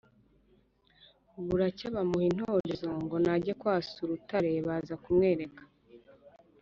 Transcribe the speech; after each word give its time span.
buracya 1.47 1.87
bamuha 1.95 2.25
intorezo 2.31 2.87
ngo 3.03 3.15
najye 3.25 3.53
kwasa 3.61 3.95
urutare 4.05 4.51
baza 4.67 4.95
kumwereka. 5.03 5.61